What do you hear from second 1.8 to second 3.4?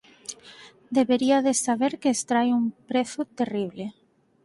que extrae un prezo